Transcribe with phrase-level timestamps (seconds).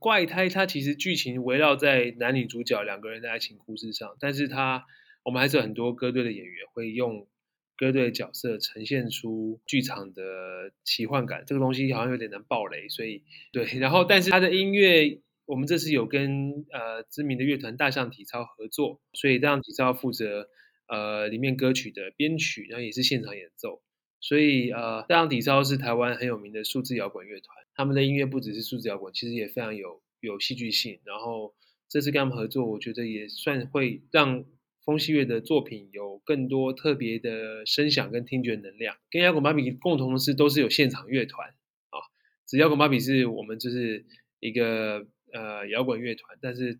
[0.00, 4.86] 怪胎它其实剧情围绕在男女主角两个人的爱情故事上，但是它
[5.22, 7.28] 我们还是有很多歌队的演员会用
[7.76, 11.44] 歌队的角色呈现出剧场的奇幻感。
[11.46, 13.22] 这个东西好像有点难爆雷，所以
[13.52, 13.66] 对。
[13.78, 20.48] 然后，但是它的音乐，我们这次有跟呃知名的乐团大象体操合作，所以大象体操负责
[20.88, 23.82] 呃里面歌曲的编曲，然后也是现场演奏。
[24.20, 31.00] 所以呃，大象体操是台湾很有名的数字摇滚乐团，他们的音乐不只是数字摇滚，其实也非常有有戏剧性。
[31.04, 31.54] 然后
[31.88, 34.44] 这次跟他们合作，我觉得也算会让
[34.84, 38.96] 风戏乐的作品有更多特别的声响跟听觉能量。
[39.10, 41.48] 跟摇滚芭比共同的是，都是有现场乐团
[41.88, 41.98] 啊。
[42.46, 44.04] 只摇滚芭比是我们就是
[44.38, 46.78] 一个呃摇滚乐团，但是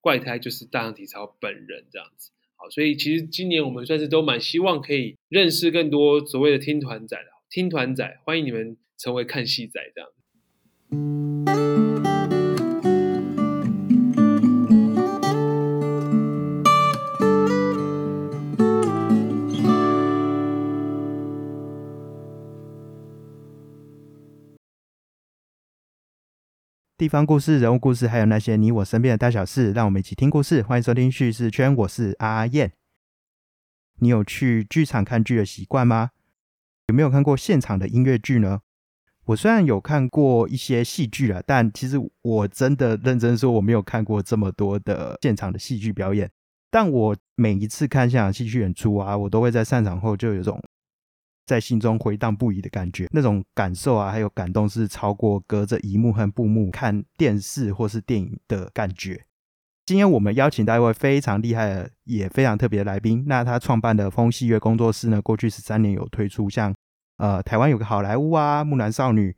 [0.00, 2.32] 怪胎就是大象体操本人这样子。
[2.54, 7.18] 好，所以其实今年我们算是都蛮希望可以认识更多所谓的听团仔
[7.50, 10.08] 听团仔，欢迎你们成为看戏仔这样。
[26.96, 30.62] 地方故事、人物故事，还有那些你我身边的大小事，让我们一起听故事。
[30.62, 32.70] 欢迎收听叙事圈，我是阿燕。
[33.98, 36.10] 你有去剧场看剧的习惯吗？
[36.88, 38.60] 有没有看过现场的音乐剧呢？
[39.24, 46.30] 我虽然有看过一些戏剧了，但其实我真的认真说，我没有看过这么多的现场的戏剧表演。
[46.70, 50.62] 但我每一次看现场戏剧演出啊，我都会在散场后就有种。
[51.46, 59.25] 在心中回荡不已的感觉，那种感受啊，还有感动是超过隔着一幕和布幕看电视或是电影的感觉。
[59.86, 63.22] 今天我们邀请到一位非常厉害的，也非常特别的来宾。
[63.28, 66.74] 那他创办的风戏乐工作室呢，过去十三年有推出像
[67.18, 69.36] 呃台湾有个好莱坞啊、木兰少女、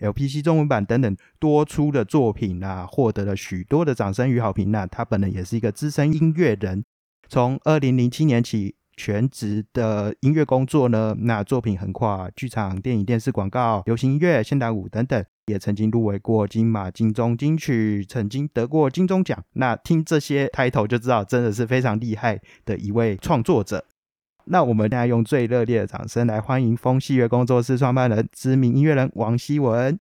[0.00, 4.72] LPC 中文版等等多出的作品啊，获得了许多的掌声与好评。
[4.72, 6.84] 那他本人也是一个资深音乐人，
[7.28, 8.74] 从二零零七年起。
[8.96, 19.44] 全职的音乐工作呢，那作品横跨剧场、电影、电视、广告、流行音乐、现代舞等等，也曾经入围过金马、金钟金曲，曾经得过金钟奖。
[19.54, 23.84] 那听这些开头就知道，真的是非常厉害的一位创作者。
[24.44, 29.98] 那我们现在用最热烈的掌声来欢迎风戏乐工作室创办人、知名音乐人王希文。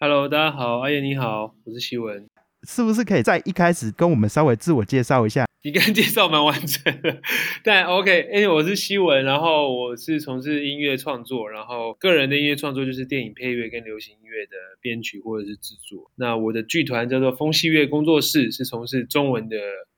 [0.00, 2.28] Hello，大家好，阿燕你好，我是希文，
[2.66, 5.46] 是不是可以在一开始跟我们稍微自我介绍一下？
[5.62, 7.20] 你刚介绍蛮完整的，
[7.64, 16.10] 但 OK，因为我是希文，然后我是从事音乐创作，然后个人的音乐创作就是电影配乐跟流行音乐的编曲或者是制作。
[16.14, 19.56] 那我的剧团叫做风戏乐工作室，是从事中文的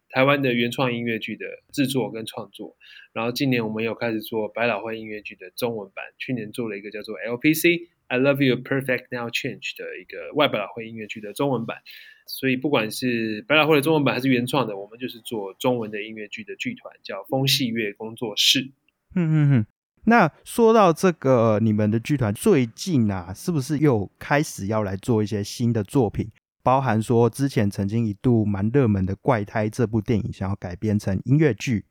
[0.09, 2.77] 台湾的原创音乐剧的制作跟创作。
[3.13, 7.89] 然后今年我们有开始做百老汇音乐剧的中文版，去年做了一个叫做 LPC。
[8.07, 11.77] I love you, perfect now change 的一个外百老汇音乐剧的中文版，
[12.33, 18.71] 所以不管是百老汇的中文版还是原创的，我们就是做中文的音乐剧的剧团，叫风戏乐工作室。
[19.15, 19.67] 嗯嗯嗯。
[20.05, 26.31] 那说到这个，你们的剧团最近啊，是不是又开始要来做一些新的作品？
[26.63, 31.85] 包含说之前曾经一度蛮热门的《怪胎》这部电影，想要改编成音乐剧，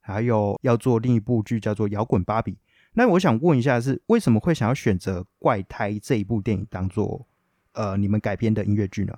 [0.00, 2.52] 还有要做另一部剧叫做《摇滚芭比》。
[2.94, 7.28] 那我想问一下，是为什么会想要选择《怪胎》这一部电影当做
[7.72, 9.12] 呃你们改编的音乐剧呢？《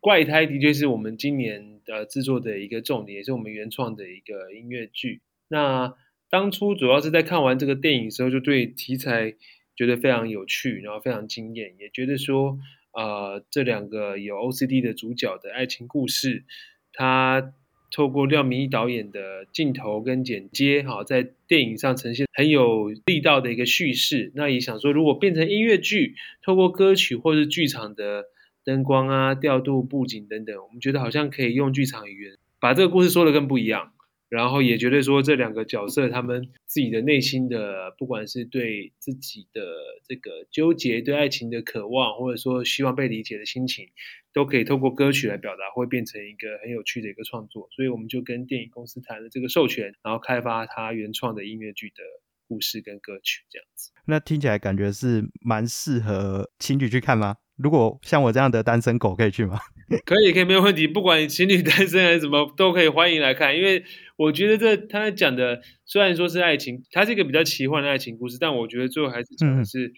[0.00, 5.20] 怪胎》的确是我们今年呃制作的一个重点，也是我们原创的一个音乐剧。
[5.48, 5.94] 那
[6.30, 9.34] 当初主要是在看完这个电影时候，就对题材
[9.76, 12.58] 觉得非常有趣，然后非常惊艳，也觉得说
[12.92, 16.44] 呃这两个有 OCD 的主角的爱情故事，
[16.92, 17.52] 它。
[17.90, 24.30] 透过廖明义导演的镜头跟剪接，哈，在电影上呈现很有力道的一个叙事。
[24.34, 28.26] 那也想说，如果变成音乐剧，透过歌曲或是剧场的
[28.68, 33.94] 灯光啊、调度、布景等等，我们觉得好像可以用剧场语言把这个故事说的更不一样。
[34.28, 39.62] 然后也觉得说，这两个角色他们自己的内心的，不管是对自己的
[40.06, 43.88] 这个纠结、对爱情的渴望，或者说希望被理解的心情，
[44.34, 47.70] 都可以透过歌曲来表达，会变成一个很有趣的一个创作。
[47.72, 52.02] 所以我们就跟电影公司谈了这个授权，然后开发他原创的音乐剧的
[52.48, 53.92] 故事跟歌曲这样子。
[54.06, 57.36] 那听起来感觉是蛮适合情侣去看吗？
[57.56, 59.58] 如果像我这样的单身狗可以去吗？
[60.06, 60.86] 可以，可以，没有问题。
[60.86, 63.56] 不管你情侣单身还是什么，都可以欢迎来看。
[63.56, 63.84] 因为
[64.16, 69.92] 我觉得这他讲的虽然说是爱情，它是一个比较奇幻的爱情故事，但我觉得最后还是讲的是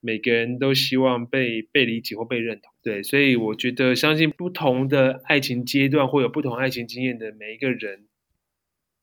[0.00, 2.72] 每个人都希望被被理解或被认同。
[2.82, 8.06] 对，所以我觉得相信不同的爱情阶段会有不同爱情经验的每一个人，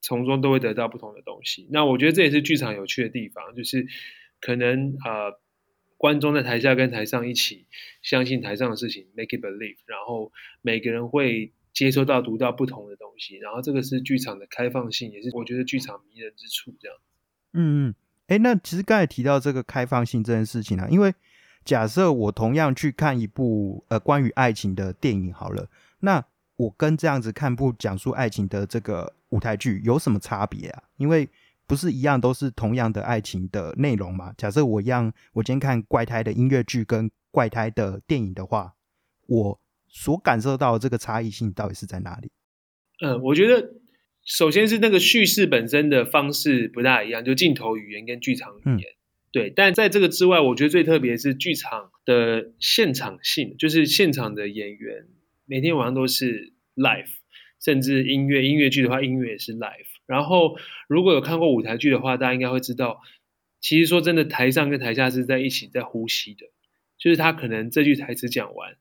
[0.07, 1.67] 从中都会得到不同的东西。
[1.69, 3.85] 那我觉得这也是剧场有趣的地方，就是
[4.39, 5.37] 可能呃，
[5.97, 7.65] 观众在台下跟台上一起
[8.01, 10.31] 相信台上的事情，make it believe，然后
[10.61, 16.73] 每个人会接收到、读到不同的东西，然后这个是剧场的开放性，也是我觉得剧场迷人之处。
[16.79, 16.97] 这样，
[17.51, 17.95] 嗯嗯，
[18.27, 21.13] 哎，那其实刚才提到这个开放性这件事情啊，因为
[21.65, 25.69] 假设我同样去看一部呃关于爱情的电影好了，
[25.99, 26.23] 那
[26.55, 30.83] 我跟这样子看部讲述爱情的这个舞台剧有什么差别啊？
[30.97, 31.29] 因为
[31.65, 34.33] 不是一样都是同样的爱情的内容嘛？
[34.37, 38.75] 假设我一样，我今天看怪胎的音乐剧跟怪胎的电影的话，
[39.27, 42.31] 我所感受到的这个差异性到底是在哪里？
[43.01, 43.73] 嗯，我觉得
[44.23, 48.81] 首先是那个叙事本身的方式不大一样，就镜头语言跟剧场语言。
[49.33, 55.05] 对，但在这个之外，我觉得最特别是剧场的现场性，就是现场的演员
[55.45, 57.09] 每天晚上都是 live，
[57.59, 59.85] 甚至音乐音乐剧的话，音乐也是 live。
[60.05, 60.57] 然后
[60.87, 63.01] 如果有看过舞台剧的话，大家应该会知道，
[63.59, 66.47] 其实说真的，台上跟台下是在一起在呼吸的，
[66.97, 68.77] 就是他可能这句台词讲完，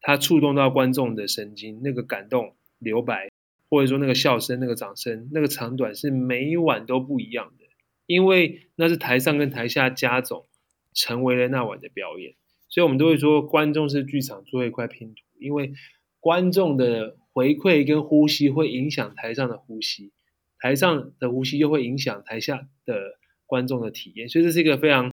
[0.00, 3.30] 他触动到观众的神经，那个感动留白，
[3.68, 7.64] 或者说那个笑声、那个掌声、那个长短是每一晚都不一样的。
[8.06, 10.46] 因为那是台上跟台下加总
[10.92, 12.34] 成为了那晚的表演，
[12.68, 15.72] 所以我们都会说观众是剧场最后一块拼图，因为
[16.18, 20.12] 观众的回馈跟呼吸会影响台上的呼吸，
[20.58, 25.12] 台上的呼吸又会影响台下的观众的体验，所以这是一个非常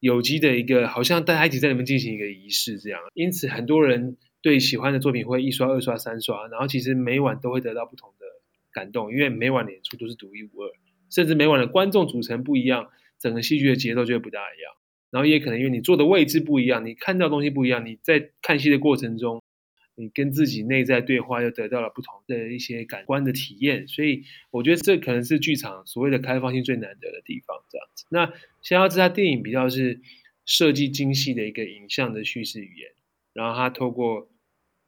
[0.00, 3.00] 有机的一个，好像大家一起在里面进行一个仪式这样。
[3.14, 8.26] 因此，很多人对喜欢的作品会一刷、二刷、三刷，然后其实每晚都会得到不同的
[8.72, 10.70] 感动，因为每晚的演出都是独一无二。
[11.10, 12.88] 甚至每晚的观众组成不一样，
[13.20, 14.72] 整个戏剧的节奏就会不大一样。
[15.10, 19.42] 然后也可能因为你坐的位置不一样，你看到东西不一样，你在看戏的过程中，
[20.02, 23.86] 你跟自己内在对话，又得到了不同的一些感官的体验。
[23.86, 27.56] 所以我觉得这可能是剧场所谓的开放性最难得的地方。
[27.70, 28.26] 这样子，那
[28.62, 30.00] 《逍遥之他电影比较是
[30.44, 32.90] 设计精细的一个影像的叙事语言，
[33.32, 34.28] 然后它透过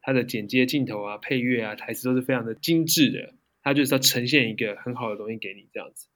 [0.01, 6.09] 它的剪接镜头啊、配乐啊、台词都是非常的精致的，它就是要呈现一个很好的东西给你这样子。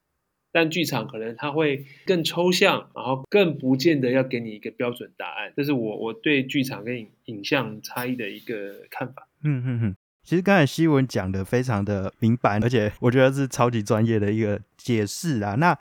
[0.51, 5.53] 但剧场可能它会更抽象，然后更不见得要给你一个标准答案。
[5.55, 9.27] 这是我我对剧场跟影影像差异的一个看法。
[9.43, 15.55] 嗯嗯嗯，其实刚才西文讲的非常的明白，而且我觉得是超级专业的一个解释啊。
[15.55, 15.77] 那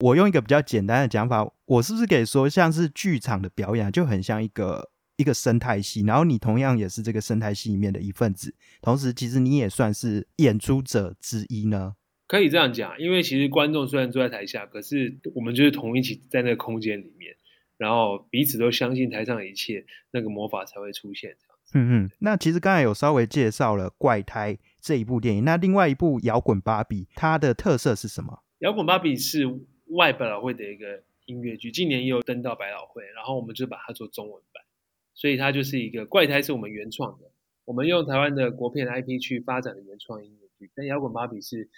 [0.00, 11.94] 我用一个比较简单的讲法，我是不是可以说，像是剧场的表演就很像一个一个生态系，然后你同样也是这个生态系里面的一份子，同时其实你也算是演出者之一呢？
[12.26, 17.36] 可以这样讲，因为其实观众虽然坐在台下，可是我们就是同一起在那个空间里面，
[17.76, 21.36] 然后彼此都相信台上一切，那个魔法才会出现。
[21.74, 22.10] 嗯嗯。
[22.20, 28.32] 那其实刚才有稍微介绍了《怪胎》这一部电影，那另外一部《摇滚芭比》，它的特色是什么？
[28.60, 29.44] 《摇滚芭比》是
[29.88, 34.64] 外百老汇的一个音乐剧，今年也有登到百老汇，然后我们就把它做中文版，
[35.12, 37.30] 所以它就是一个《怪胎》是我们原创的，
[37.66, 41.68] 我们用台湾的国片 IP 去发展的原创音乐剧，但《摇滚芭比》是。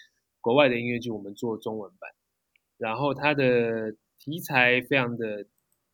[0.47, 2.09] 国外的音乐剧我们做中文版，
[2.77, 5.45] 然后它的题材非常的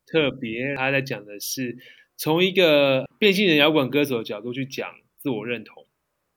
[0.06, 1.80] 特别，他在讲的是
[2.18, 5.88] 从一个变性人摇滚歌手的角度去讲自我认同。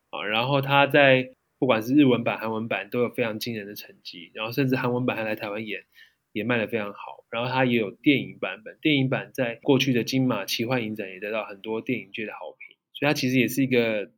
[0.08, 5.84] 啊，然后他在不管是日文版、韩文版都有非常惊人的成绩，然后甚至韩文版还来台湾演，
[6.32, 14.10] 也卖得非常好，然后他也有电影版本，电影版在过去的金马奇幻影展也得到很多电影界的好评，所以它其实也是一个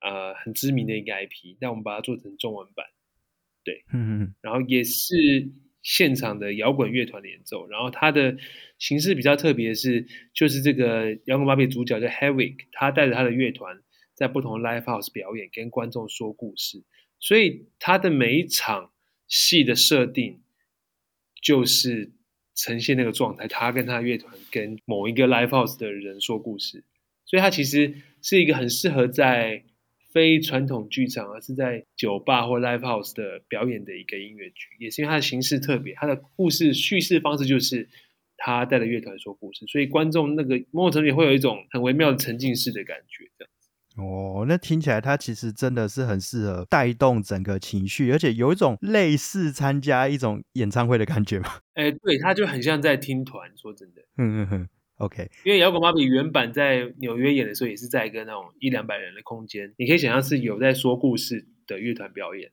[0.00, 2.86] 呃很知名的一个 IP，但我们把它做成中文版。
[3.68, 5.50] 对，嗯嗯，然后也是
[5.82, 8.38] 现场的摇滚乐团的演奏，然后它的
[8.78, 13.82] 形式比较特别，是就是这个摇滚芭比主角叫 Heavik 他带着他的乐团
[14.14, 16.82] 在不同的 live house 表演，跟观众说故事，
[17.18, 18.90] 所以他的每一场
[19.26, 20.40] 戏的设定
[21.42, 22.12] 就是
[22.54, 26.84] 呈现那个状态，他跟他乐团跟某一个 live house 的人说故事，
[27.26, 29.64] 所以他其实是一个很适合在。
[30.18, 37.88] 非传统剧场，而是在酒吧或 live house 的表演的一个音乐剧，也是因为它的形式特别，它的故事叙事方式就是
[38.36, 43.30] 他带着乐团说故事，所以观众那个某种程度会有一种很微妙的沉浸式的感觉。
[43.38, 43.50] 这样
[44.04, 51.60] 哦，那听起来它其实真的是很适合带动整个情绪，而且有一种类似参加一种演唱会的感觉嘛？
[51.74, 53.48] 哎，对，它就很像在听团。
[53.56, 54.68] 说真的，嗯嗯嗯。
[54.98, 62.50] OK，因为摇滚芭比原版在纽约演的时候，也是在一个那种一两百人的空间，你可以想象是有在说故事的乐团表演，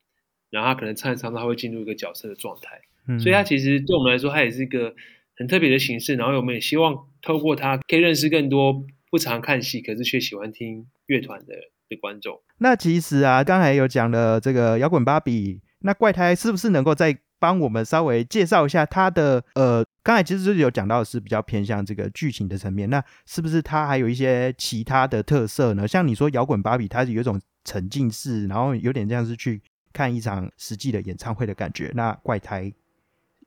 [0.51, 4.93] 然后他可能唱一唱，他会进入一个角色的状态，嗯所以他其实对我们来说，他也是一个
[5.35, 6.15] 很特别的形式。
[6.15, 11.55] 然后我们也希望透过他，可以认识更多不常看戏，可是却喜欢听乐团的
[11.89, 12.39] 的观众。
[12.59, 19.84] 那其实啊，刚才有讲了这个摇滚芭比，那怪胎是不是能够再帮我们稍微介绍一下它的呃？
[20.05, 25.87] 刚才其实是有讲到是比较偏向这个剧情的层面，那是不是它还有一些其他的特色呢？
[25.87, 29.59] 像你说摇滚芭比，它是有一种沉浸式，然后有点像是去
[29.91, 31.91] 看一场实际的演唱会的感觉。
[31.95, 32.71] 那怪胎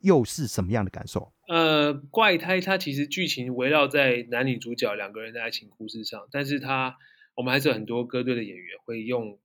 [0.00, 1.32] 又是什么样的感受？
[1.46, 6.96] 呃，怪胎它其实剧情围绕在男女主角两个人的爱情故事上，但是它
[7.36, 9.38] 我们还是有很多歌队的演员会用。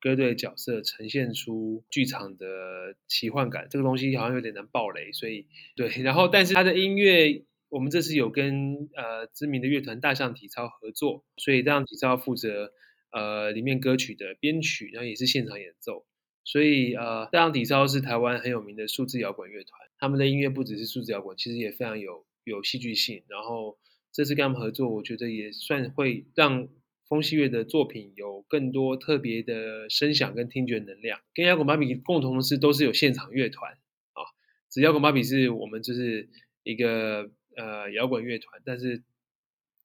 [0.00, 5.90] 歌队角色呈现出剧场的奇幻感，这个东西好像有点难爆雷，所以对。
[6.02, 12.72] 然后，但是他的音乐，我们这次有跟呃知名的乐团大象体操合作，所以大象体操负责
[13.12, 16.06] 呃里面歌曲的编曲，然后也是现场演奏。
[16.44, 23.22] 所以呃，大象体操是台湾很有名的数字摇滚乐团，他们的音乐不只是数字摇滚，其实也非常有有戏剧性。
[23.28, 23.78] 然后
[24.12, 26.68] 这次跟他们合作，我觉得也算会让。
[27.10, 33.72] 风西乐的作品有更多特别的声响跟听觉能量，跟摇滚芭比共同的是都是有现场乐团
[34.12, 34.22] 啊。
[34.70, 36.28] 只摇滚芭比是我们就是
[36.62, 39.02] 一个呃摇滚乐团，但是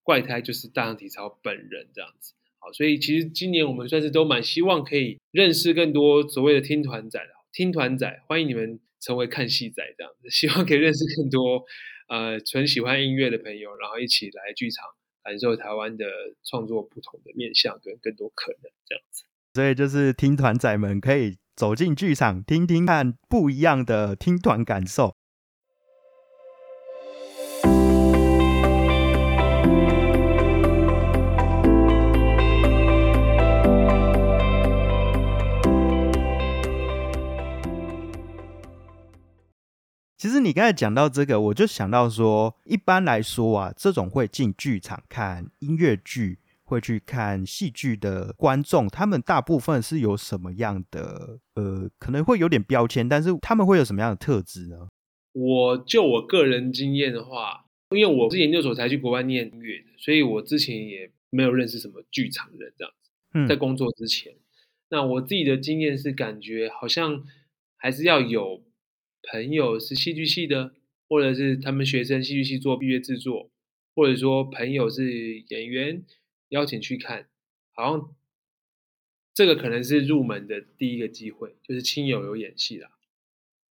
[0.03, 2.35] 怪胎就是大象体操本人这样子。
[2.59, 11.65] 好，所以其实今年我们算是都蛮希望可以认识更多所谓的听团仔的听团仔，欢迎你们成为看戏仔这样子，希望可以认识更多
[12.07, 14.85] 呃纯喜欢音乐的朋友，然后一起来剧场。
[15.25, 16.05] 感受台湾的
[16.43, 19.23] 创作不同的面向跟更多可能这样子，
[19.55, 25.15] 所以就是听团仔们可以走进剧场听听看不一样的听团感受。
[40.25, 54.87] 其实你刚才讲到这个，我就想到说，一般来说啊，这种会进剧场看音乐剧、会去看戏剧的观众，他们大部分是有什么样的呃，可能会有点标签，但是他们会有什么样的特质呢？
[55.33, 63.47] 我就我个人经验的话，因为我是研究所才去国外念音乐的，所以我之前也没有认识什么剧场人这样子。
[63.47, 64.33] 在工作之前，
[64.89, 67.23] 那我自己的经验是感觉好像
[67.77, 68.64] 还是要有。
[69.31, 70.73] 朋友是戏剧系的，
[71.07, 73.51] 或者是他们学生戏剧系做毕业制作，
[73.95, 76.03] 或者说朋友是演员，
[76.49, 77.27] 邀请去看，
[77.73, 78.15] 好像
[79.33, 82.91] 这个可能是入门的第一个机会，就是亲友有演戏啦。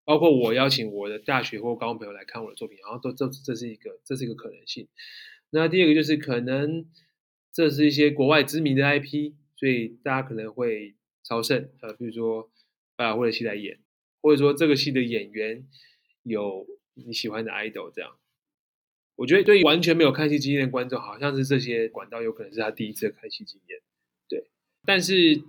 [0.04, 4.88] 包括我邀请我的大学或高中朋友来看我的作品，然后都这这是一个这是一个可能性。
[5.48, 6.84] 那第二个就是可能
[7.52, 12.50] 这是一些国外知名的 IP，所以大家可能会朝圣，呃，比如说
[12.96, 13.78] 百老汇的戏来演。
[14.24, 15.66] 或者说这个戏的演员
[16.22, 18.16] 有你喜欢的 idol，这样，
[19.16, 23.80] 我觉得对于完全没有看戏经验的观众，好像是这些管道有可能是他第一次看戏经验，
[24.26, 24.48] 对。
[24.86, 25.42] 但是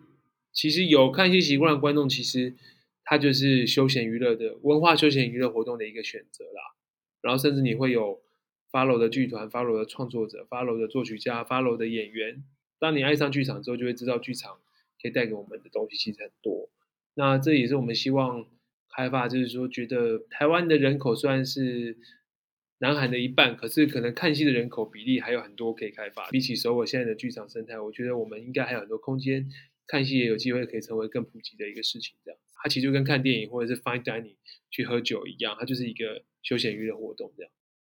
[0.51, 2.53] 其实有看戏习惯的观众，其实
[3.05, 6.75] 他就是休闲娱乐的文化休闲娱乐活动的一个选择啦。
[7.21, 8.21] 然后甚至你会有
[8.69, 12.43] follow 的剧团、follow 的创作者、follow 的作曲家、follow 的演员。
[12.77, 14.59] 当你爱上剧场之后，就会知道剧场
[15.01, 16.69] 可以带给我们的东西其实很多。
[17.13, 18.45] 那这也是我们希望。
[18.95, 21.97] 开发就是说，觉得台湾的人口虽然是
[22.79, 26.29] 南韩的一半，可是可能看戏的人口比例还有很多可以开发。
[26.29, 29.49] 比起首尔现在的剧场生态，我觉得我们应该还有很多空间，
[29.87, 32.15] 看戏也有机会可以成为更普及的一个事情。
[32.23, 34.35] 这样，它其实就跟看电影或者是 fine dining
[34.69, 37.51] 去喝酒一样，它就是一个休闲娱乐活动这样。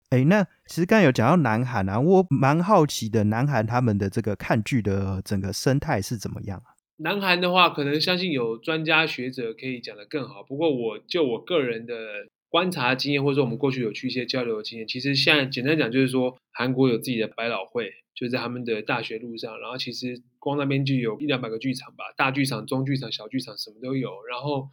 [0.10, 6.77] 哎，那其实刚有讲到南韩啊，我蛮好奇的，南韩他们的这个看剧的整个生态是怎么样啊？
[6.98, 10.42] 南韩的话，可能相信有专家学者可以讲得更好。
[10.42, 19.60] 不过，我就我个人的观察经验，或者说我们过去有去一些交流的经验，其实现在简单讲就是说，韩国有自己的百老汇，就在他们的大学路上。
[19.60, 24.24] 然后，其实光那边就有一两百个剧场吧，大剧场、中剧场、小剧场什么都有。
[24.26, 24.70] 然后，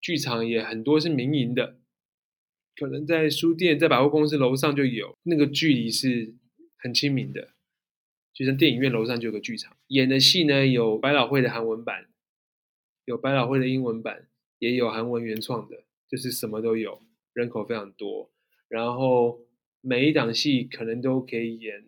[0.00, 1.76] 剧场也很多是民营的，
[2.74, 6.34] 可能在书店、在百货公司楼上就有，那个距离是
[6.78, 7.50] 很亲民的。
[8.36, 12.04] 就像电影院楼上就有个剧场，演的戏呢有百老汇的韩文版，
[13.06, 14.28] 有百老汇的英文版，
[14.58, 17.00] 也有韩文原创的，就是什么都有，
[17.32, 18.30] 人口非常多。
[18.68, 19.40] 然后
[19.80, 21.86] 每一档戏可能都可以演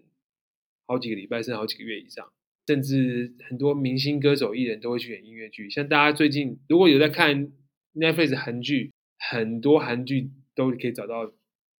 [0.86, 2.32] 好几个礼拜，甚至好几个月以上。
[2.66, 5.68] 甚至很多明星歌手艺人都会去演音乐剧。
[5.68, 7.52] 像大家最近如果有在看
[7.94, 11.30] Netflix 韩剧，很多韩剧都可以找到，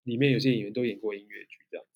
[0.04, 1.86] 里面有些演员都演过音乐剧这样。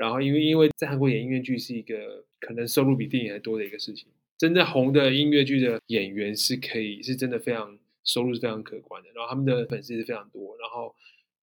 [0.00, 9.10] 然后，因为因为在韩国演音乐剧是一个可能收入比电影还多的一个事情，真正红的音乐剧的演员是可以是真的非常收入是非常可观的。
[9.14, 10.56] 然后他们的粉丝是非常多。
[10.56, 10.94] 然后，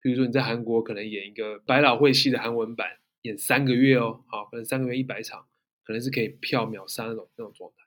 [0.01, 5.45] 比如说你在韩国可能演一个百老汇戏的韩文版，演三个月哦，好，可能三个月一百场，
[5.83, 7.77] 可能是可以票秒杀那种那种状态。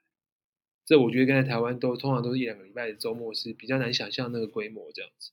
[0.85, 5.31] 这我觉得跟在台湾都通常都是一两个礼拜的周末是比较难想象那个规模这样子。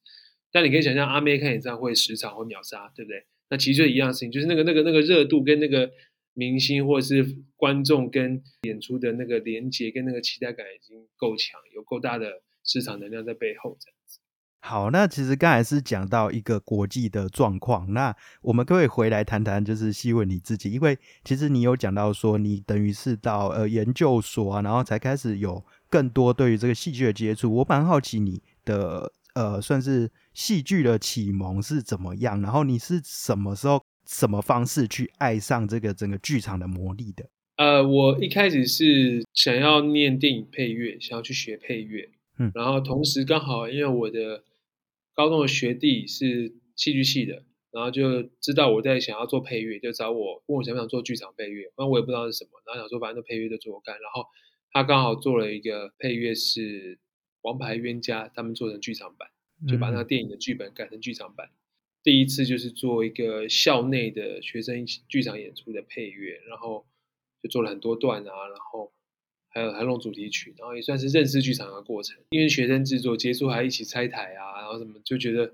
[0.51, 3.25] 但你可以想象阿妹看演唱会十场会秒杀，对不对？
[3.51, 5.91] 那其实就一样事情，就是那个那个那个热度跟那个
[6.35, 14.21] 明星或者是观众跟演出的那个连接跟那个期待感已经够强，有够大的市场能量在背后这样子。
[14.61, 27.55] 好，那其实刚才是讲到一个国际的状况，那我们可以回来谈谈，就是细问你自己，因为其实你有讲到说，你等于是到呃研究所啊，然后才开始有更多对于这个戏剧的接触。
[27.55, 37.31] 我蛮好奇你的呃，算是戏剧的启蒙是怎么样，然后你是什么时候、什么方式去爱上这个整个剧场的魔力的？
[37.57, 44.43] 呃，我一开始是想要念电影配乐，想要去学配乐，嗯，然后同时刚好因为我的
[45.15, 54.27] 高中的学弟是戏剧系的，然后就知道我在想要做配乐，就找我问我想不想做剧场配乐，那我也不知道是什么，然后想说反正配乐就做我干，然后
[54.73, 56.97] 他刚好做了一个配乐是
[57.49, 59.29] 《王牌冤家》，他们做成剧场版，
[59.67, 61.51] 就把那个电影的剧本改成剧场版。
[62.03, 66.87] 第一次就是做一个校内的学生剧场演出的配乐，然后
[67.43, 68.93] 就做了很多段啊，然后。
[69.51, 72.15] 还有还弄主题曲，然后也算是认识剧场的过程。
[72.29, 75.47] 因为学生制作结束还一起拆台啊，然后什么就觉得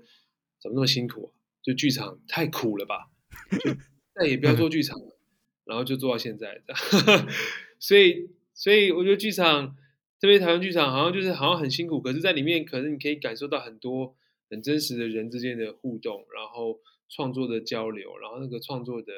[0.61, 1.31] 怎么那么辛苦啊？
[1.63, 3.09] 就剧场太苦了吧？
[3.63, 3.73] 就
[4.13, 5.17] 再也不要做剧场了，
[5.63, 6.61] 然后就做到现在。
[7.79, 9.77] 所以所以我觉得剧场，
[10.19, 14.15] 特别台湾剧场，好像就是好像很辛苦，可是在里面可能你可以感受到很多
[14.49, 16.79] 很真实的人之间的互动，然后
[17.09, 19.11] 创作的交流，然后那个创作的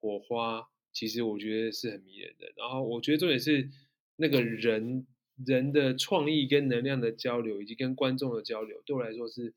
[0.00, 2.52] 火花，其实我觉得是很迷人的。
[2.56, 3.70] 然后我觉得重点是。
[4.16, 5.08] 那个人
[5.44, 9.52] 人的创意跟能量的交流，以及跟观众的交流，对我来说是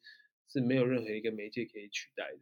[0.49, 2.39] 是没有任何一个媒介可以取代的。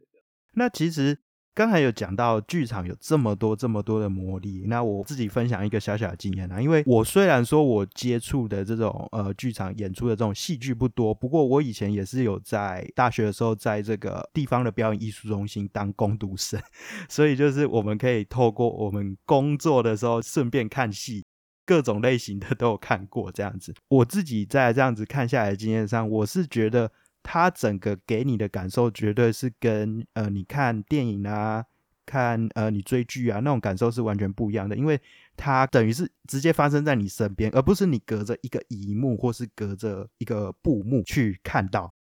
[0.54, 1.18] 那其实
[1.56, 16.60] 刚才有讲到剧场有这么多这么多的魔力，那我自己分享一个小小的经验啊，因为我虽然说我接触的这种呃剧场演出的这种戏剧不多，不过我以前也是有在大学的时候在这个地方的表演艺术中心当工读生，
[17.08, 21.24] 所以就是我们可以透过我们工作的时候顺便看戏。
[21.68, 26.92] 各种类型的都有看过，这样子，我自己在这样子看下来的经验上，我是觉得
[27.26, 31.64] 它整个给你的感受，绝对是跟呃你看电影啊、
[32.06, 35.00] 看呃你追剧啊那种感受是完全不一样的，因为
[35.36, 41.92] 它等于是直接发生在你身边，而不是你隔着一个荧幕或是隔着一个布幕去看到，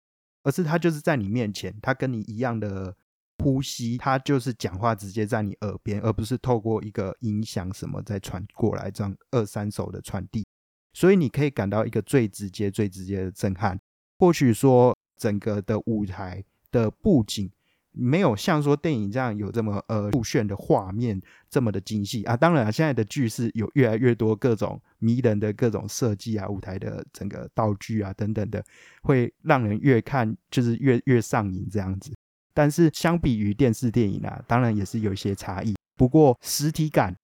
[0.42, 2.94] 而是它就是在你面前，它跟你一样的。
[3.42, 10.46] 呼吸，它就是讲话直接在你耳边，而不是透过一个音响什么再传过来，这样二三手的传递。
[10.94, 13.78] 所以你可以感到一个最直接、最直接的震撼。
[14.18, 17.50] 或许说整个的舞台的布景
[17.92, 22.37] 没有像说电影这样有这么呃酷炫的画面这么的精细啊。
[22.37, 28.64] 当然，现在的剧是有越来越多各种迷人的各种设计啊，舞台的整个道具啊等等的，
[29.03, 32.12] 会让人越看就是越越上瘾这样子。
[32.53, 35.74] 但是相比于电视电影啊，当然也是有一些差异。
[35.96, 37.16] 不过实体感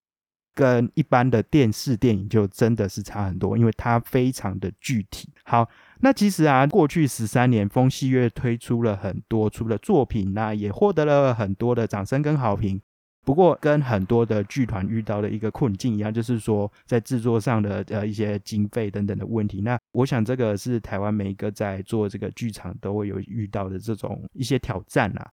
[0.54, 5.28] 跟一般的电视电影就真的是差很多，因为它非常的具体。
[5.42, 5.68] 好，
[6.02, 12.80] 那其实啊，过去十三年，风戏月推出了很多出的作品，那也获得了很多的掌声跟好评。
[13.22, 19.60] 不过，跟很多的剧团遇到的一个困境一样，就是说在制作上的呃一些经费等等的问题。
[19.60, 25.28] 那我想这个是台湾每一个在做这个剧场都会有遇到的这种一些挑战啊。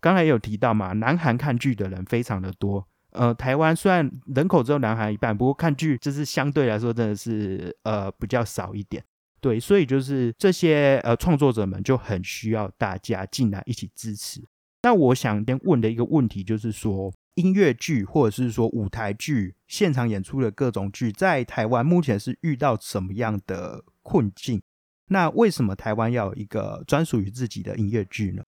[0.00, 2.84] 刚才有提到嘛，南韩看剧的人非常的多。
[3.12, 9.02] 呃，台湾虽然人口只有南韩一半，不过看剧就是相对来说真的是呃比较少一点。
[9.40, 14.46] 对，所以就是这些呃创作者们就很需要大家进来一起支持。
[14.82, 24.62] 那我想先问的一个问题就是说，音乐剧或者是说舞台剧现场演出的各种剧，在台湾目前是遇到什么样的困境？
[25.08, 28.42] 那为什么台湾要有一个专属于自己的音乐剧呢？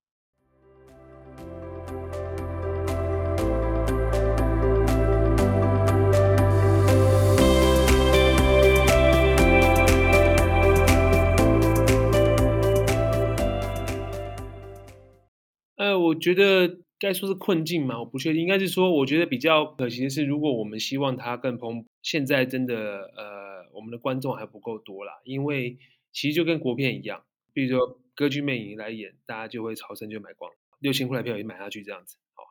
[16.12, 25.79] 我觉得该说是困境嘛，我不确定，应该是说，我觉得比较可惜的是，如果我们希望它更蓬，现在真的呃，我们的观众还不够多啦，因为
[26.12, 32.44] 其实就跟国片一样，比如说歌剧魅影来演，大家就会朝圣就买光，六千块的票也买下去这样子，好，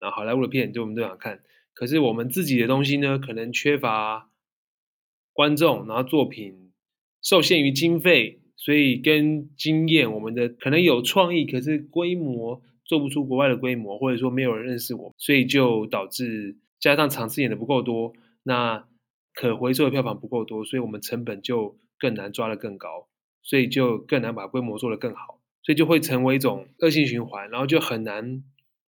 [0.00, 1.42] 然后好莱坞的片就我们都想看，
[1.74, 4.30] 可是我们自己的东西呢，可能缺乏
[5.34, 6.72] 观众，然后作品
[7.20, 12.62] 受限于经费，所以跟经验，我们的可能有创意，可是规模。
[12.84, 18.86] 做不出国外的规模，或者说没有人认识我，所以就导致加上场次演的不够多，那
[19.34, 23.08] 可回收的票房不够多，所以我们成本就更难抓得更高，
[23.42, 28.42] 所以就更难把规模做得更好，所以就会成为一种恶性循环，然后就很难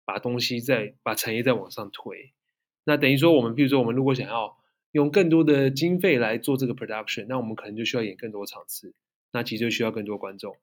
[0.05, 2.33] 把东西再把产业再往上推。
[2.85, 4.57] 那等于说，我们比如说，我们如果想要
[4.93, 8.95] 用更多的经费来做这个 production，那我们可能就需要演更多场次，
[9.33, 10.57] 那其实就需要更多观众，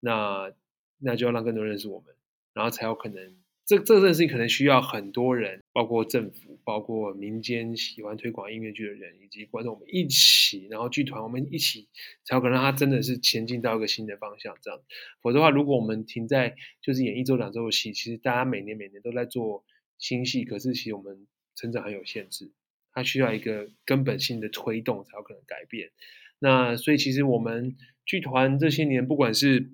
[0.00, 0.52] 那
[0.98, 2.14] 那就要让更多人认识我们，
[2.54, 3.36] 然后才有可能。
[3.64, 11.88] 这这件事情可能需要很多人，包括政府、包括民间喜欢推广音乐剧的人，以及观众，我们一起，然后剧团我们一起，
[12.24, 14.56] 才有可能让它真的是前进到一个新的方向。
[14.60, 14.80] 这样，
[15.22, 19.64] 否则的话，如果我们停在就是演一周、两周的戏，其实大家每年每年都在做
[19.96, 22.50] 新戏，可是其实我们成长很有限制，
[22.92, 25.92] 它需要一个根本性的推动才有可能改变。
[26.40, 29.70] 那所以其实我们剧团这些年，不管是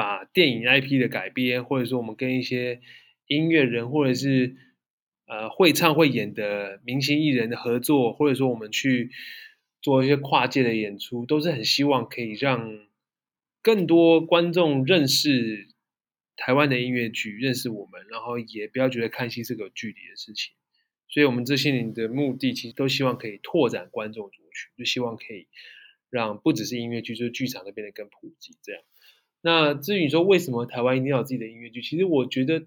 [0.00, 2.80] 把电影 IP 的改编，或者说我们跟一些
[3.26, 4.56] 音乐人，或者是
[5.26, 9.10] 呃会唱会演的明星艺人的合作，或者说我们去
[9.82, 12.88] 做一些跨界的演出，都是很希望可以让
[13.60, 15.68] 更多观众认识
[16.34, 20.54] 台湾的音乐剧，认识我们，然后也不要觉得看戏是个距离的事情。
[21.10, 25.46] 所以，我们这些年的目的，其实都希望可以拓展观众族群，就希望可以
[26.08, 28.82] 让不只是音乐剧，就是剧场都变得更普及，这样。
[29.42, 32.64] 那至于你说为什么台湾一定要有自己的音乐剧，其实我觉得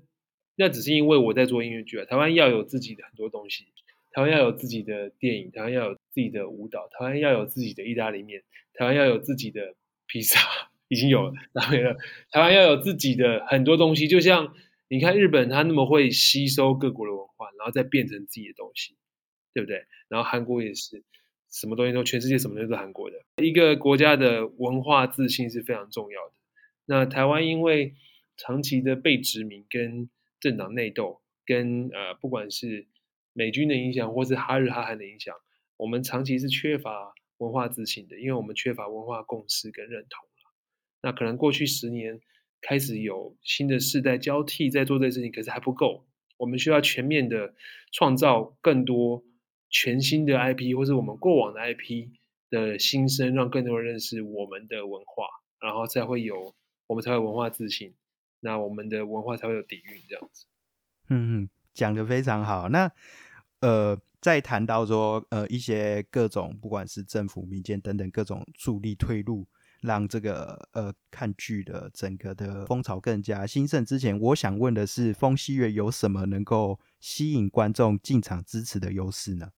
[0.56, 2.06] 那只是因为我在做音乐剧啊。
[2.06, 3.66] 台湾要有自己的很多东西，
[4.12, 9.76] 台湾要有自己的电影，台湾要有自己的舞蹈，台湾要有自己的意大利面，台湾要有自己的
[10.08, 10.40] 披萨，
[10.88, 11.98] 已经有了，然后了。
[12.32, 14.56] 台湾要有自己的很多东西，就像
[14.88, 18.96] 你看日本，它那么会吸收各国的文化，然后再变成自己的东西，
[19.54, 19.86] 对不对？
[20.08, 21.04] 然后韩国也是，
[21.52, 23.18] 什么东西都全世界什么东西都是韩国的。
[23.44, 26.33] 一个国家的文化自信是非常重要的。
[26.86, 27.96] 那台湾因为
[28.36, 32.88] 长期的被殖民、跟政党内斗、跟呃不管是
[33.32, 35.34] 美军的影响，或是哈日哈韩的影响，
[35.78, 40.28] 我们长期是缺乏文化自信的，因为我们缺乏文化共识跟认同
[41.02, 42.20] 那可能过去十年
[42.60, 46.06] 开始有新的世代交替在做这件事情，可是还不够，
[46.38, 47.54] 我们需要全面的
[47.92, 49.24] 创造更多
[49.70, 52.10] 全新的 IP，或是我们过往的 IP
[52.50, 55.28] 的新生，让更多人认识我们的文化，
[55.62, 56.54] 然后才会有。
[56.88, 57.94] 我们才有文化自信，
[58.42, 60.46] 那我们的文化才会有底蕴，这样子。
[61.10, 62.68] 嗯嗯，讲的非常好。
[62.70, 62.92] 那
[63.62, 69.48] 呃，在谈到说呃一些各种不管是政府、民间等等各种助力退路，
[69.82, 79.52] 让这个呃看剧的整个的风潮更加兴盛之前，我想问的是，风戏月有什么能够吸引观众进场支持的优势呢？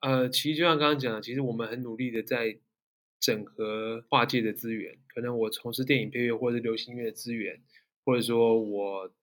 [0.00, 2.58] 呃，其实就像刚刚讲的，其实我们很努力的在。
[3.20, 7.62] 整合跨界的资源，可能我从事电影配乐或者流行乐的资源，
[8.04, 9.14] 或者说我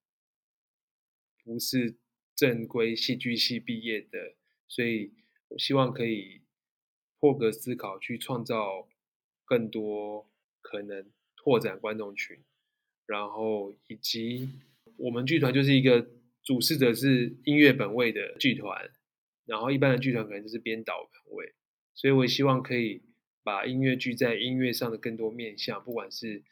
[1.43, 1.95] 不是
[2.35, 4.35] 正规戏剧系毕业的，
[4.67, 5.13] 所以
[5.49, 6.41] 我希望可以
[7.19, 8.89] 破格思考，去创造
[9.45, 10.27] 更多
[10.61, 12.43] 可能拓展观众群，
[13.05, 14.49] 然后以及
[14.97, 16.09] 我们剧团就是一个
[16.41, 18.89] 主事者是音乐本位的剧团，
[19.45, 21.53] 然后一般的剧团可能就是编导本位，
[21.93, 23.03] 所以我希望可以。
[23.43, 26.43] 把音乐剧在音乐上的更多面向，不管是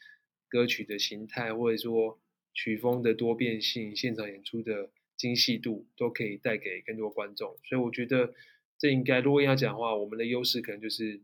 [0.47, 2.19] 歌曲的形态，或者说
[2.54, 7.56] 曲风的多变性、现场演出的精细度，都可以带给更多观众。
[7.63, 8.34] 所以我觉得
[8.78, 11.21] 这应该，如果要讲的话，我们的优势可能就是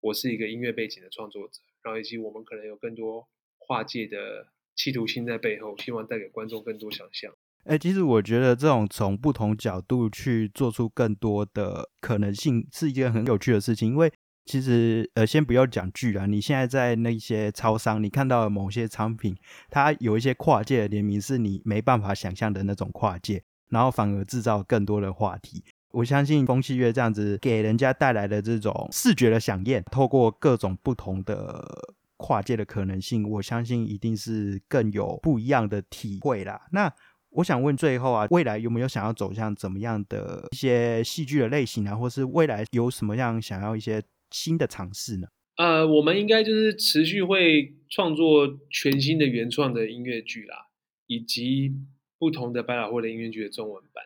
[0.00, 3.26] 我是一个音乐背景的创作者，然后以及我们可能有更多
[3.58, 7.34] 跨界的企图心在背后，希望带给观众更多想象。
[7.64, 14.12] 哎，其实我觉得这种从不同角度去做出更多的可能性，是一件很有趣的事情，因为。
[14.46, 19.36] 其实，呃，先不要讲剧啊，你现在在那些超商，你看到某些产品，
[19.68, 25.64] 它有一些跨界的联名，是你没办法想象的那种跨界，然后反而制造更多的话题。
[25.90, 36.60] 我相信风气月这样子给人家带来的这种视觉的响应，透过各种不同的跨界的可能性，我相信一定是更有不一样的体会啦。
[36.70, 36.88] 那
[37.30, 44.00] 我想问最后啊，未来有没有想要走向怎么样的一些戏剧的类型啊，或是未来有什么样想要一些？
[44.36, 45.28] 新的尝试呢？
[45.56, 50.68] 呃，我们应该就是持续会创作全新的原创的音乐剧啦，
[51.06, 51.72] 以及
[52.18, 54.04] 不同的百老汇的音乐剧的中文版，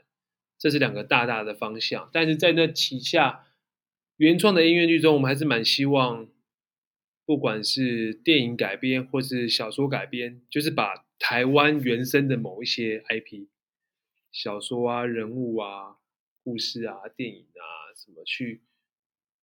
[0.57, 2.09] 这是两个大大的方向。
[2.12, 3.49] 但是在那旗下
[4.16, 6.29] 原创的音乐剧中，我们还是蛮希望，
[7.27, 13.49] 不管是电影改编或是小说改编，就是把台湾原生的某一些 IP
[14.31, 15.97] 小说啊、人物啊、
[16.45, 18.62] 故事啊、电影啊什么去。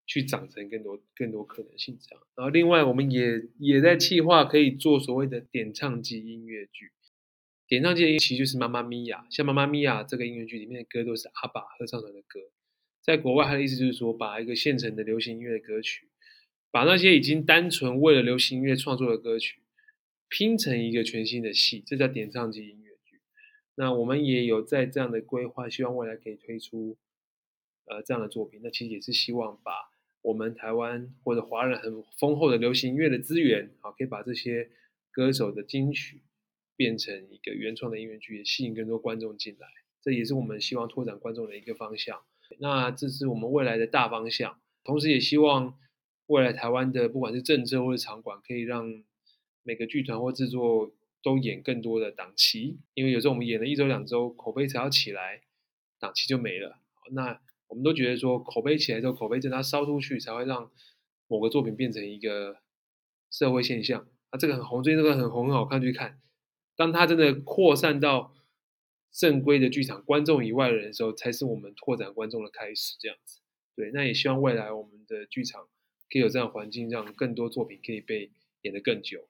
[0.07, 6.91] 去长成更多更多可能性这样，然后另外我们也也在计划可以做所谓的点唱机音乐剧，
[7.67, 12.39] 点唱机其实就是妈妈咪呀，像妈妈咪呀这个音乐剧里面的歌都是阿爸合唱团的歌，
[13.01, 16.07] 在国外，他的意思就是说，把一个现成的流行音乐的歌曲，
[16.71, 19.61] 把那些已经单纯为了流行音乐创作的歌曲，
[20.29, 23.19] 拼成一个全新的戏，这叫点唱机音乐剧。
[23.75, 26.97] 那我们也有在这样的规划，希望未来可以推出
[27.85, 28.61] 呃这样的作品。
[28.63, 29.71] 那其实也是希望把
[30.21, 34.69] 我们台湾或者华人很丰厚的流行音乐的资源，好，可以把这些
[35.11, 36.21] 歌手的金曲
[36.75, 39.67] 变成一个原创的音乐剧，也吸引更多观众进来。
[40.01, 42.21] 这也是我们希望拓展观众的一个方向。
[42.59, 45.77] 那这是我们未来的大方向，同时也希望
[46.27, 49.03] 未来台湾的不管是政策或者场馆，可以让
[49.63, 52.79] 每个剧团或制作都演更多的档期。
[52.93, 55.41] 因为有时候我们演了一周两周，口碑才要起来，
[55.99, 56.79] 档期就没了。
[57.11, 60.71] 那我们都觉得说，口碑起来之后，口碑真的烧出去，才会让
[61.27, 62.57] 某个作品变成一个
[63.29, 64.07] 社会现象。
[64.29, 66.21] 啊，这个很红，最近这个很红，很好看，去看。
[66.75, 68.33] 当它真的扩散到
[69.11, 72.95] 正规的剧场观众以外的人的时候，才是我们拓展观众的开始。
[72.99, 73.41] 这样子，
[73.75, 73.91] 对。
[73.93, 75.67] 那也希望未来我们的剧场
[76.09, 79.27] 可以有这样环境，让更多作品可以被演得更久。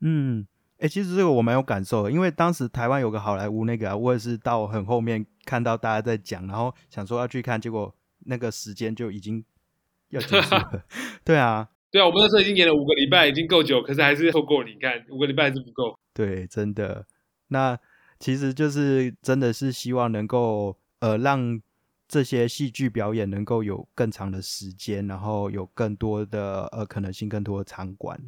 [0.00, 0.46] 嗯。
[0.80, 9.44] 哎，其实这个我蛮有感受，的，因为当时台湾有个好莱坞那个，啊我也是到很后面看到大家在讲，然后想说要去看，结果那个时间就已经
[10.08, 10.84] 要结束了。
[11.22, 14.64] 对啊，对啊，我们那时候已经演了五个礼拜，已经够久，可是还是错过。
[14.64, 15.98] 你看，五个礼拜还是不够。
[16.14, 17.06] 对，真的。
[17.48, 17.78] 那
[18.18, 21.60] 其实就是真的是希望能够呃让
[22.08, 28.18] 这些戏剧表演能够有更长的时间，然后有更多的呃可能性，更多的场馆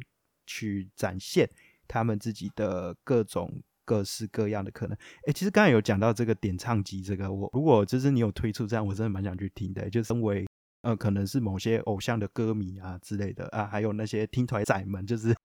[0.45, 1.49] 去展现。
[1.87, 9.89] 他们自己的各种各式各样的可能，哎，其实刚才有讲到这个点唱机，这个我如果就是你有推出这样，我真的蛮想去听的。
[9.89, 10.47] 就身为
[10.81, 15.35] 呃，可能是某些偶像的歌迷啊之类的啊，还有那些听团仔们，就是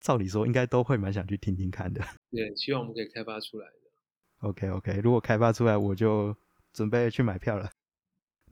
[0.00, 2.00] 照理说应该都会蛮想去听听看的。
[2.30, 4.48] 对，希望我们可以开发出来的。
[4.48, 6.36] OK OK，如果开发出来，我就
[6.72, 7.70] 准备去买票了。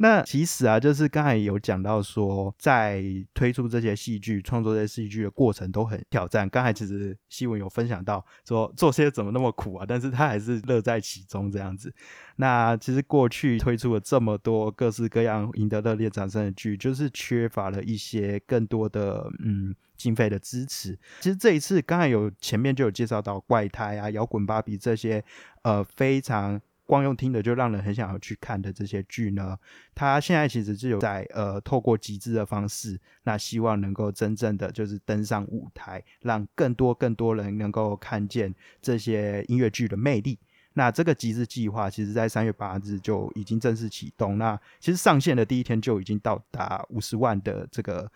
[0.02, 6.48] 那其实啊，就是刚才有讲到说，在推出这些戏剧、创作这些戏剧的过程都很挑战。
[6.48, 9.84] 刚才其实新闻有分享到说，做些怎么那么苦啊？
[9.86, 11.94] 但是他还是乐在其中这样子。
[12.36, 20.98] 那其实过去推出了这么多各式各样赢得热烈掌声的剧，就是缺乏了一些更多的嗯经费的支持。
[21.20, 25.22] 其实这一次刚才有前面就有介绍到怪胎啊、摇滚芭比这些
[25.60, 26.58] 呃非常。
[26.90, 29.56] 光用听的就让人很想要去看的这些剧呢，
[29.94, 40.36] 它现在其实是有在呃透过集资的方式，那希望能够真正的就是登上舞台，让更多更多人能够看见这些音乐剧的魅力。
[40.72, 48.10] 那这个集资计划其实在三月八日就已经正式启动，那其实上线的第一天就已经到达五十万的这个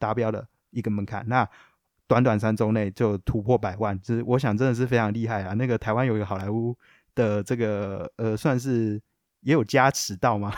[0.00, 1.48] 达标的一个门槛，那
[2.08, 5.54] 短短三周内就突破百万，就是我想真的是非常厉害啊！
[5.54, 6.76] 那个台湾有一个好莱坞。
[7.16, 9.02] 的这个呃，算是
[9.40, 10.54] 也有加持到吗？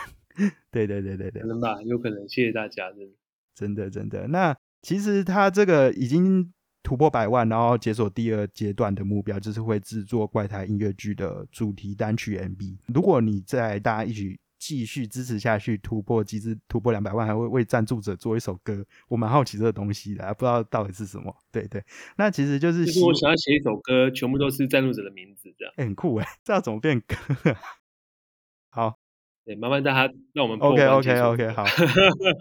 [0.69, 2.29] 对对对对对，可能吧，有可能。
[2.29, 3.09] 谢谢大家，真的
[3.55, 4.27] 真的真的。
[4.27, 12.77] 那其实他这个已经突破百万，然后解锁第二阶段的目标，就是会制作怪胎音乐剧的主题单曲 MV。
[12.93, 14.39] 如果你在大家一起。
[14.59, 18.85] 继续支持下去，突破机制突破两百万，还会为赞助者做一首歌。
[19.07, 21.33] 我蛮好奇这个东西的，不知道到底是什么。
[21.49, 21.81] 对对，
[22.17, 27.15] 那其实就是我想要写一首歌，全部都是赞助者的名字，这样很酷哎， 这样怎么变歌？
[28.69, 28.99] 好，
[29.45, 31.63] 对，麻烦大家让我们 OK OK OK 好，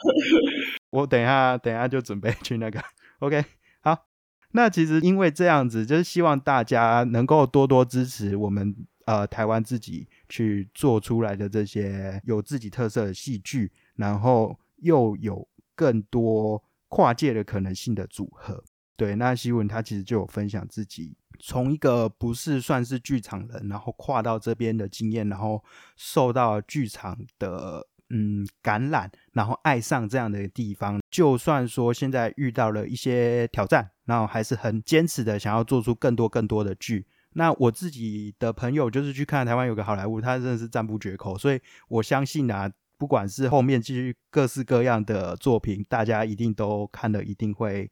[0.90, 2.83] 我等一下等一下就准备去那个
[3.20, 3.44] OK
[3.81, 4.07] 好。
[4.50, 8.74] 那其实因为这样子，就是希望大家能够多多支持我们。
[9.09, 18.62] 呃，台湾自己去做出来的这些有自己特色的戏剧，然后又有更多跨界的可能性的组合。
[18.96, 25.62] 对，那希文他其实就有分享自己从一个不是算是剧场人，然后跨到这边的经验，然后
[25.96, 31.00] 受到剧场的嗯感染，然后爱上这样的地方。
[31.10, 37.06] 就算说现在遇到了一些挑战，然后还是很坚持的想要做出更多更多的剧。
[37.38, 47.88] 那我自己的朋友就是去看台湾有个好莱坞，他真的是赞不绝口，所以我相信啊，不管是后面继续各式各样的作品，大家一定都看了，一定会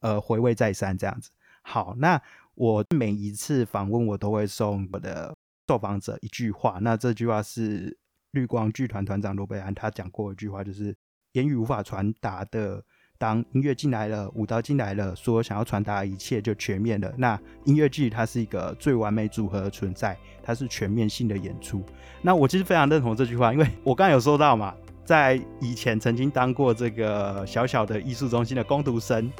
[0.00, 1.30] 呃回味再三这样子。
[1.62, 2.20] 好，那
[2.56, 5.36] 我每一次访问我都会送我的
[5.68, 7.96] 受访者一句话，那这句话是
[8.32, 10.96] 绿光剧团团长罗贝安他讲过一句话，就是
[11.34, 12.84] 言语无法传达的。
[13.20, 17.12] 当音乐进来了，舞蹈进来了，说想要传达一切就全面了。
[17.18, 21.82] 那音乐剧它是一个最完美组合的存在，它是全面性的演出。
[22.22, 29.30] 那我其实非常认同这句话，因为我刚才有说到嘛，在以前曾经当过这个小小的艺术中心的工读生，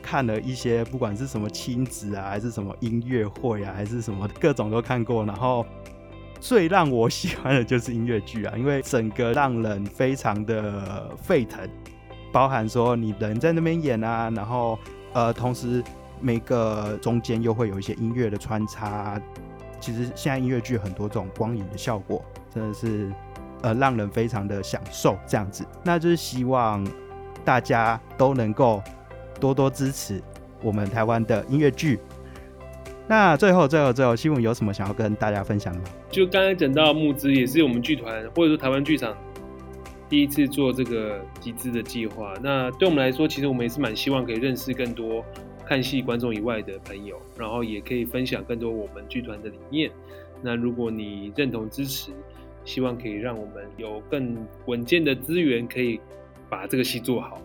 [0.00, 5.66] 看了一些不管是什么亲子啊，还是什么音乐会啊，还是什么各种都看过，然后
[6.38, 11.68] 最让我喜欢的就是音乐剧啊，因为整个让人非常的沸腾，
[12.38, 14.78] 包含说你人在那边演啊，然后
[15.12, 15.82] 呃，同时
[16.20, 19.20] 每个中间又会有一些音乐的穿插。
[19.80, 22.24] 其实现在音乐剧很多这种光影的效果，
[22.54, 23.12] 真的是
[23.62, 25.66] 呃让人非常的享受这样子。
[25.82, 26.86] 那就是希望
[27.44, 28.80] 大家都能够
[29.40, 30.22] 多多支持
[30.62, 31.98] 我们台湾的音乐剧。
[33.08, 35.86] 那最后最后最后，希望有什么想要跟大家分享的吗？
[36.08, 39.12] 就刚才讲到募资，也是我们剧团或者说台湾剧场
[40.08, 42.34] 第一次做这个集资的计划。
[42.42, 45.24] 那对我们来说，其实我们也是蛮希望可以认识更多。
[45.66, 49.90] 看戏观众以外的朋友，然后也可以分享更多我们剧团的理念。
[50.40, 52.10] 那如果你认同支持，
[52.64, 56.00] 希望可以让我们有更稳健的资源，可以
[56.48, 57.42] 把这个戏做好。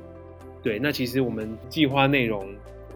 [0.62, 2.47] 对，那其实我们计划内容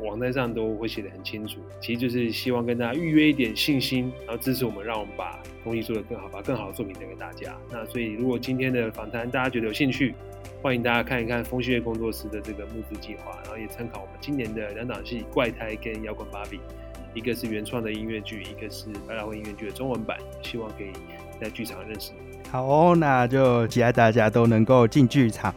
[0.01, 7.55] 网站上都会写得很清楚，其实就是希望跟大家预约一点信心，然后支持我们，让我们把东西做得更好，把更好的作品带给大家。
[7.71, 10.13] 那所以，如果今天的访谈大家觉得有兴趣，
[10.61, 16.57] 欢迎大家看一看风信月工作室的这个募资计划，然后也参考我们今年的两档戏《怪胎》跟《摇滚芭比》，
[17.13, 20.91] 一个是原创的音乐剧，一个是百老汇音乐剧的中文版，希望可以
[21.41, 22.11] 在剧场认识。
[22.51, 25.53] 好哦，那就期待大家都能够进剧场。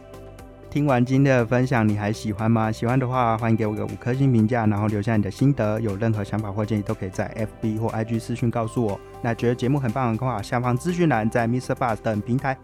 [0.71, 2.71] 听完今天的分享，你还喜欢吗？
[2.71, 5.77] 喜欢的话，欢迎给我个五颗星评价，然后留下你的心得。
[5.81, 7.29] 有任何想法或建议，都可以在
[7.61, 8.97] FB 或 IG 私讯告诉我。
[9.21, 11.75] 那觉得节目很棒的话，下方资讯栏在 Mr.
[11.75, 12.57] Bus 等平台。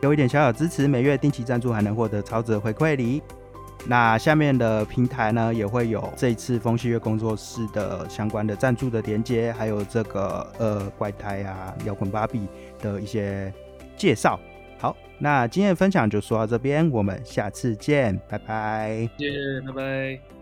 [0.00, 3.22] 有一点小小支持，每月定期赞助还能获得超值回馈礼。
[3.86, 12.48] 那下面的平台呢，也会有这一次风信月工作室的相关的赞助的连接，还有这个呃怪胎啊、摇滚芭比
[12.80, 13.54] 的一些
[13.96, 14.36] 介绍。
[14.82, 19.08] 好，那今天的分享就说到这边，我们下次见，拜拜。
[19.16, 20.41] 谢谢，拜拜。